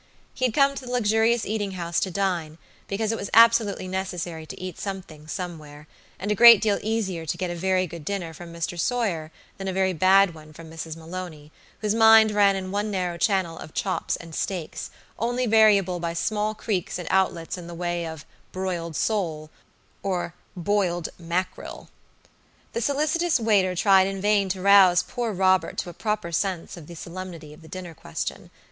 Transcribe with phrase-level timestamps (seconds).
[0.33, 2.57] He had come to the luxurious eating house to dine,
[2.87, 5.85] because it was absolutely necessary to eat something somewhere,
[6.17, 8.79] and a great deal easier to get a very good dinner from Mr.
[8.79, 10.95] Sawyer than a very bad one from Mrs.
[10.97, 11.51] Maloney,
[11.81, 16.55] whose mind ran in one narrow channel of chops and steaks, only variable by small
[16.55, 19.51] creeks and outlets in the way of "broiled sole"
[20.01, 21.89] or "boiled mack' rill."
[22.73, 26.87] The solicitous waiter tried in vain to rouse poor Robert to a proper sense of
[26.87, 28.49] the solemnity of the dinner question.